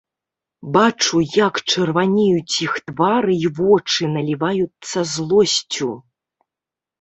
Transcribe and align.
Бачу, 0.75 1.19
як 1.47 1.59
чырванеюць 1.73 2.55
іх 2.67 2.73
твары 2.87 3.35
і 3.45 3.53
вочы 3.61 4.09
наліваюцца 4.15 5.05
злосцю. 5.13 5.91